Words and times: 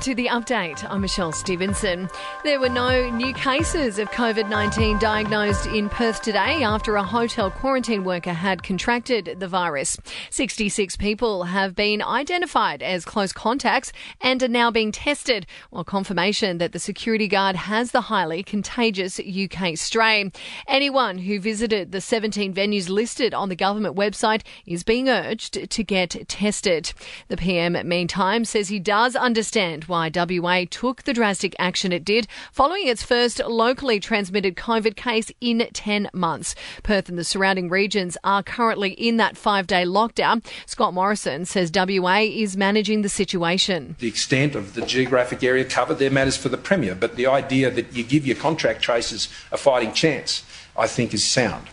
to 0.00 0.14
the 0.14 0.28
update. 0.28 0.82
I'm 0.88 1.02
Michelle 1.02 1.30
Stevenson. 1.30 2.08
There 2.42 2.58
were 2.58 2.70
no 2.70 3.10
new 3.10 3.34
cases 3.34 3.98
of 3.98 4.10
COVID 4.12 4.48
19 4.48 4.98
diagnosed 4.98 5.66
in 5.66 5.90
Perth 5.90 6.22
today 6.22 6.62
after 6.62 6.96
a 6.96 7.02
hotel 7.02 7.50
quarantine 7.50 8.02
worker 8.04 8.32
had 8.32 8.62
contracted 8.62 9.36
the 9.40 9.46
virus. 9.46 9.98
66 10.30 10.96
people 10.96 11.44
have 11.44 11.74
been 11.74 12.00
identified 12.00 12.82
as 12.82 13.04
close 13.04 13.34
contacts 13.34 13.92
and 14.22 14.42
are 14.42 14.48
now 14.48 14.70
being 14.70 14.90
tested, 14.90 15.46
while 15.68 15.84
confirmation 15.84 16.56
that 16.56 16.72
the 16.72 16.78
security 16.78 17.28
guard 17.28 17.54
has 17.54 17.90
the 17.90 18.02
highly 18.02 18.42
contagious 18.42 19.20
UK 19.20 19.76
strain. 19.76 20.32
Anyone 20.66 21.18
who 21.18 21.38
visited 21.38 21.92
the 21.92 22.00
17 22.00 22.54
venues 22.54 22.88
listed 22.88 23.34
on 23.34 23.50
the 23.50 23.56
government 23.56 23.96
website 23.96 24.44
is 24.64 24.82
being 24.82 25.10
urged 25.10 25.68
to 25.68 25.84
get 25.84 26.26
tested. 26.26 26.94
The 27.28 27.36
PM, 27.36 27.76
meantime, 27.86 28.46
says 28.46 28.68
he 28.68 28.80
does 28.80 29.14
understand 29.14 29.89
why 29.90 30.10
WA 30.14 30.64
took 30.70 31.02
the 31.02 31.12
drastic 31.12 31.54
action 31.58 31.92
it 31.92 32.04
did 32.04 32.26
following 32.52 32.86
its 32.86 33.02
first 33.02 33.40
locally 33.44 34.00
transmitted 34.00 34.56
COVID 34.56 34.96
case 34.96 35.30
in 35.40 35.68
10 35.72 36.08
months. 36.14 36.54
Perth 36.82 37.10
and 37.10 37.18
the 37.18 37.24
surrounding 37.24 37.68
regions 37.68 38.16
are 38.24 38.42
currently 38.42 38.92
in 38.92 39.18
that 39.18 39.36
five 39.36 39.66
day 39.66 39.84
lockdown. 39.84 40.42
Scott 40.64 40.94
Morrison 40.94 41.44
says 41.44 41.70
WA 41.74 42.20
is 42.20 42.56
managing 42.56 43.02
the 43.02 43.08
situation. 43.10 43.96
The 43.98 44.08
extent 44.08 44.54
of 44.54 44.74
the 44.74 44.86
geographic 44.86 45.42
area 45.42 45.64
covered 45.64 45.98
there 45.98 46.10
matters 46.10 46.36
for 46.36 46.48
the 46.48 46.56
Premier, 46.56 46.94
but 46.94 47.16
the 47.16 47.26
idea 47.26 47.70
that 47.70 47.92
you 47.92 48.04
give 48.04 48.26
your 48.26 48.36
contact 48.36 48.80
tracers 48.80 49.28
a 49.52 49.58
fighting 49.58 49.92
chance, 49.92 50.44
I 50.76 50.86
think, 50.86 51.12
is 51.12 51.24
sound. 51.24 51.66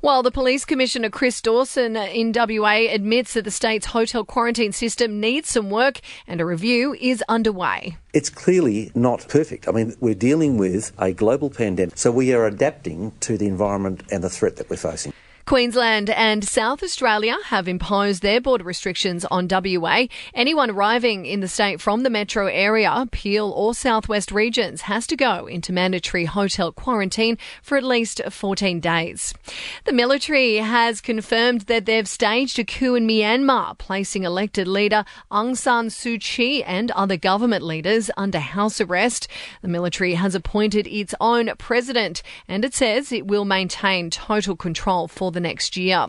While 0.00 0.22
the 0.22 0.30
Police 0.30 0.64
Commissioner 0.64 1.10
Chris 1.10 1.40
Dawson 1.40 1.96
in 1.96 2.32
WA 2.34 2.86
admits 2.90 3.34
that 3.34 3.44
the 3.44 3.50
state's 3.50 3.86
hotel 3.86 4.24
quarantine 4.24 4.72
system 4.72 5.20
needs 5.20 5.48
some 5.48 5.70
work 5.70 6.00
and 6.26 6.40
a 6.40 6.44
review 6.44 6.96
is 7.00 7.22
underway. 7.28 7.96
It's 8.12 8.30
clearly 8.30 8.90
not 8.94 9.26
perfect. 9.28 9.68
I 9.68 9.72
mean, 9.72 9.94
we're 10.00 10.14
dealing 10.14 10.58
with 10.58 10.92
a 10.98 11.12
global 11.12 11.50
pandemic, 11.50 11.96
so 11.96 12.10
we 12.10 12.32
are 12.32 12.46
adapting 12.46 13.12
to 13.20 13.38
the 13.38 13.46
environment 13.46 14.02
and 14.10 14.24
the 14.24 14.30
threat 14.30 14.56
that 14.56 14.68
we're 14.68 14.76
facing. 14.76 15.12
Queensland 15.46 16.10
and 16.10 16.44
South 16.44 16.82
Australia 16.82 17.36
have 17.46 17.66
imposed 17.66 18.22
their 18.22 18.40
border 18.40 18.62
restrictions 18.62 19.24
on 19.24 19.48
WA. 19.50 20.06
Anyone 20.32 20.70
arriving 20.70 21.26
in 21.26 21.40
the 21.40 21.48
state 21.48 21.80
from 21.80 22.02
the 22.02 22.10
metro 22.10 22.46
area, 22.46 23.08
Peel 23.10 23.50
or 23.50 23.74
southwest 23.74 24.30
regions 24.30 24.82
has 24.82 25.06
to 25.08 25.16
go 25.16 25.46
into 25.46 25.72
mandatory 25.72 26.26
hotel 26.26 26.70
quarantine 26.70 27.36
for 27.62 27.76
at 27.76 27.82
least 27.82 28.20
14 28.30 28.78
days. 28.78 29.34
The 29.86 29.92
military 29.92 30.56
has 30.56 31.00
confirmed 31.00 31.62
that 31.62 31.84
they've 31.84 32.06
staged 32.06 32.58
a 32.58 32.64
coup 32.64 32.94
in 32.94 33.06
Myanmar, 33.06 33.76
placing 33.78 34.22
elected 34.22 34.68
leader 34.68 35.04
Aung 35.32 35.56
San 35.56 35.88
Suu 35.88 36.20
Kyi 36.20 36.62
and 36.62 36.92
other 36.92 37.16
government 37.16 37.64
leaders 37.64 38.10
under 38.16 38.38
house 38.38 38.80
arrest. 38.80 39.26
The 39.62 39.68
military 39.68 40.14
has 40.14 40.34
appointed 40.34 40.86
its 40.86 41.14
own 41.20 41.50
president 41.58 42.22
and 42.46 42.64
it 42.64 42.74
says 42.74 43.10
it 43.10 43.26
will 43.26 43.44
maintain 43.44 44.10
total 44.10 44.54
control 44.54 45.08
for 45.08 45.29
the 45.30 45.40
next 45.40 45.76
year. 45.76 46.06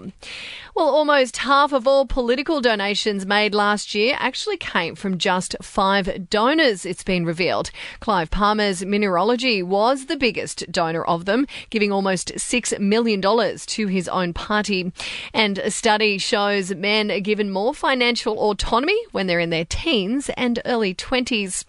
Well, 0.73 0.87
almost 0.87 1.37
half 1.37 1.73
of 1.73 1.85
all 1.85 2.05
political 2.05 2.61
donations 2.61 3.25
made 3.25 3.53
last 3.53 3.93
year 3.93 4.15
actually 4.19 4.55
came 4.55 4.95
from 4.95 5.17
just 5.17 5.55
five 5.61 6.29
donors, 6.29 6.85
it's 6.85 7.03
been 7.03 7.25
revealed. 7.25 7.71
Clive 7.99 8.31
Palmer's 8.31 8.85
Mineralogy 8.85 9.61
was 9.61 10.05
the 10.05 10.15
biggest 10.15 10.71
donor 10.71 11.03
of 11.03 11.25
them, 11.25 11.45
giving 11.69 11.91
almost 11.91 12.33
$6 12.35 12.79
million 12.79 13.21
to 13.21 13.87
his 13.87 14.07
own 14.07 14.33
party. 14.33 14.93
And 15.33 15.57
a 15.59 15.71
study 15.71 16.17
shows 16.17 16.73
men 16.73 17.11
are 17.11 17.19
given 17.19 17.51
more 17.51 17.73
financial 17.73 18.39
autonomy 18.39 18.99
when 19.11 19.27
they're 19.27 19.39
in 19.39 19.49
their 19.49 19.65
teens 19.65 20.29
and 20.37 20.61
early 20.65 20.95
20s. 20.95 21.65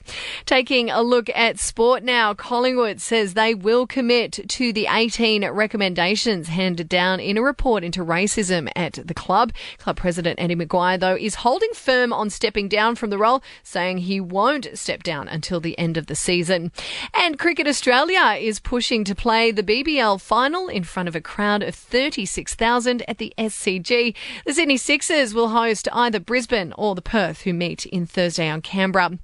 Taking 0.47 0.91
a 0.91 1.03
look 1.03 1.29
at 1.35 1.59
sport 1.59 2.05
now, 2.05 2.35
Collingwood 2.35 3.01
says 3.01 3.35
they 3.35 3.55
will 3.55 3.87
commit 3.87 4.49
to 4.49 4.73
the 4.73 4.87
18 4.89 5.49
recommendations 5.51 6.49
handed 6.49 6.89
down 6.89 7.19
in 7.19 7.37
a 7.37 7.42
report 7.43 7.85
into 7.85 8.05
racism 8.05 8.71
at 8.77 8.99
the 9.05 9.15
club. 9.15 9.53
Club 9.79 9.97
president 9.97 10.41
Eddie 10.41 10.57
McGuire, 10.57 10.99
though, 10.99 11.17
is 11.17 11.37
holding 11.37 11.73
firm 11.75 12.13
on 12.13 12.31
stepping 12.31 12.69
down 12.69 12.95
from 12.95 13.11
the 13.11 13.19
role, 13.19 13.43
saying 13.63 13.99
he 13.99 14.21
won't 14.21 14.69
step 14.79 15.03
down 15.03 15.29
until 15.29 15.61
the 15.61 15.79
end 15.79 15.97
of 15.97 16.07
the 16.07 16.15
season. 16.15 16.73
And 17.15 17.39
Cricket 17.39 17.67
Australia 17.67 18.37
is 18.39 18.61
pushing 18.61 19.05
to 19.05 19.15
play 19.15 19.51
the 19.51 19.63
BBL 19.63 20.21
final 20.21 20.69
in 20.69 20.85
front 20.85 21.09
of 21.09 21.17
a 21.17 21.21
crowd 21.21 21.63
of 21.63 21.75
36,000 21.75 23.03
at 23.09 23.19
the 23.19 23.35
SCG. 23.37 24.15
The 24.47 24.55
Sydney 24.55 24.77
Sixers 24.77 25.35
will 25.35 25.49
host 25.49 25.89
either 25.93 26.21
Brisbane 26.21 26.73
or 26.77 26.95
the 26.95 27.03
Perth, 27.03 27.43
who 27.43 27.53
meet 27.53 27.87
in 27.87 28.07
Thursday 28.07 28.49
on 28.49 28.63
Canberra. 28.63 29.19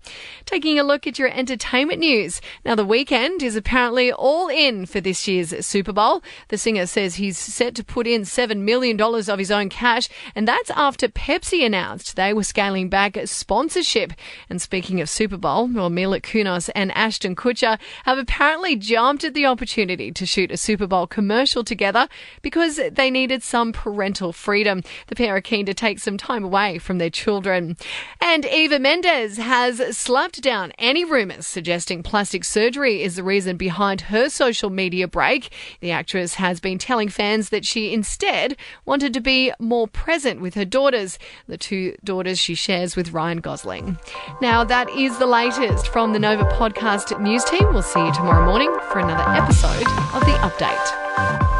Taking 0.44 0.78
a 0.78 0.82
look 0.82 1.06
at 1.06 1.18
your 1.18 1.28
entertainment 1.28 2.00
news. 2.00 2.40
Now, 2.64 2.74
the 2.74 2.86
Weeknd 2.86 3.42
is 3.42 3.54
apparently 3.54 4.12
all 4.12 4.48
in 4.48 4.86
for 4.86 5.00
this 5.00 5.28
year's 5.28 5.54
Super 5.64 5.92
Bowl. 5.92 6.22
The 6.48 6.58
singer 6.58 6.86
says 6.86 7.14
he's 7.14 7.38
set 7.38 7.74
to 7.76 7.84
put 7.84 8.06
in 8.14 8.22
$7 8.22 8.58
million 8.58 9.00
of 9.00 9.38
his 9.38 9.50
own 9.50 9.69
cash, 9.69 10.08
and 10.34 10.46
that's 10.46 10.70
after 10.70 11.08
Pepsi 11.08 11.64
announced 11.64 12.16
they 12.16 12.32
were 12.32 12.42
scaling 12.42 12.88
back 12.88 13.16
sponsorship. 13.26 14.12
And 14.48 14.60
speaking 14.60 15.00
of 15.00 15.08
Super 15.08 15.36
Bowl, 15.36 15.69
well, 15.69 15.91
Mila 15.91 16.20
Kunis 16.20 16.70
and 16.74 16.92
Ashton 16.96 17.36
Kutcher 17.36 17.78
have 18.04 18.19
apparently 18.19 18.76
jumped 18.76 19.24
at 19.24 19.34
the 19.34 19.46
opportunity 19.46 20.10
to 20.12 20.26
shoot 20.26 20.50
a 20.50 20.56
Super 20.56 20.86
Bowl 20.86 21.06
commercial 21.06 21.64
together 21.64 22.08
because 22.42 22.80
they 22.92 23.10
needed 23.10 23.42
some 23.42 23.72
parental 23.72 24.32
freedom. 24.32 24.82
The 25.08 25.14
pair 25.14 25.36
are 25.36 25.40
keen 25.40 25.66
to 25.66 25.75
take 25.75 25.98
some 25.98 26.16
time 26.16 26.44
away 26.44 26.78
from 26.78 26.98
their 26.98 27.10
children. 27.10 27.76
And 28.20 28.44
Eva 28.44 28.78
Mendes 28.78 29.36
has 29.36 29.96
slapped 29.96 30.42
down 30.42 30.72
any 30.78 31.04
rumours 31.04 31.46
suggesting 31.46 32.02
plastic 32.02 32.44
surgery 32.44 33.02
is 33.02 33.16
the 33.16 33.22
reason 33.22 33.56
behind 33.56 34.02
her 34.02 34.28
social 34.28 34.70
media 34.70 35.08
break. 35.08 35.50
The 35.80 35.90
actress 35.90 36.34
has 36.34 36.60
been 36.60 36.78
telling 36.78 37.08
fans 37.08 37.48
that 37.50 37.64
she 37.64 37.92
instead 37.98 38.56
wanted 38.86 39.12
to 39.12 39.20
be 39.20 39.53
more 39.59 39.88
present 39.88 40.41
with 40.41 40.54
her 40.54 40.64
daughters, 40.64 41.19
the 41.48 41.59
two 41.59 41.97
daughters 42.04 42.38
she 42.38 42.54
shares 42.54 42.94
with 42.94 43.12
Ryan 43.12 43.38
Gosling. 43.38 43.98
Now, 44.41 44.62
that 44.62 44.88
is 44.91 45.19
the 45.19 45.26
latest 45.26 45.88
from 45.88 46.12
the 46.12 46.20
Nova 46.20 46.44
Podcast 46.44 47.20
News 47.20 47.42
Team. 47.44 47.66
We'll 47.72 47.82
see 47.82 47.98
you 47.98 48.14
tomorrow 48.14 48.47
morning 48.47 48.72
for 48.92 49.00
another 49.00 49.28
episode 49.31 49.87
of 50.14 50.20
The 50.25 50.38
Update. 50.47 51.57